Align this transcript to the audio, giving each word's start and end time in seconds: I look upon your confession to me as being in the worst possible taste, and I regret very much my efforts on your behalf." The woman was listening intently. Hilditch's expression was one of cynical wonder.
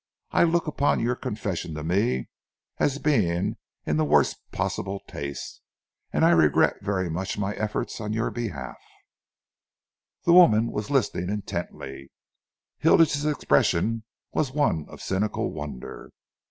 I 0.31 0.45
look 0.45 0.65
upon 0.65 0.99
your 0.99 1.15
confession 1.15 1.75
to 1.75 1.83
me 1.83 2.27
as 2.79 2.97
being 2.97 3.57
in 3.85 3.97
the 3.97 4.03
worst 4.03 4.39
possible 4.51 5.01
taste, 5.07 5.61
and 6.11 6.25
I 6.25 6.31
regret 6.31 6.81
very 6.81 7.07
much 7.07 7.37
my 7.37 7.53
efforts 7.53 8.01
on 8.01 8.11
your 8.11 8.31
behalf." 8.31 8.79
The 10.25 10.33
woman 10.33 10.71
was 10.71 10.89
listening 10.89 11.29
intently. 11.29 12.11
Hilditch's 12.79 13.25
expression 13.27 14.03
was 14.33 14.51
one 14.51 14.87
of 14.89 15.03
cynical 15.03 15.51
wonder. 15.51 16.09